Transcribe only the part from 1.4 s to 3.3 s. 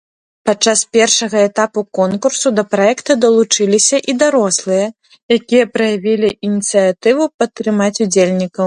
этапу конкурсу да праекта